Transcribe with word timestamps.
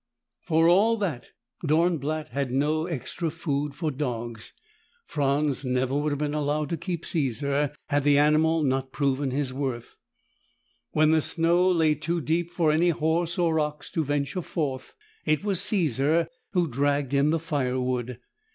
For 0.39 0.67
all 0.67 0.97
that, 0.97 1.27
Dornblatt 1.63 2.29
had 2.29 2.49
no 2.49 2.87
extra 2.87 3.29
food 3.29 3.75
for 3.75 3.91
dogs. 3.91 4.51
Franz 5.05 5.63
never 5.63 5.95
would 5.95 6.11
have 6.11 6.17
been 6.17 6.33
allowed 6.33 6.69
to 6.69 6.77
keep 6.77 7.05
Caesar 7.05 7.71
had 7.87 8.03
the 8.03 8.17
animal 8.17 8.63
not 8.63 8.91
proven 8.91 9.29
his 9.29 9.53
worth. 9.53 9.97
When 10.89 11.11
the 11.11 11.21
snow 11.21 11.69
lay 11.71 11.93
too 11.93 12.19
deep 12.19 12.49
for 12.49 12.71
any 12.71 12.89
horse 12.89 13.37
or 13.37 13.59
ox 13.59 13.91
to 13.91 14.03
venture 14.03 14.41
forth, 14.41 14.95
it 15.23 15.43
was 15.43 15.61
Caesar 15.61 16.27
who 16.53 16.67
dragged 16.67 17.13
in 17.13 17.29
the 17.29 17.37
firewood. 17.37 18.19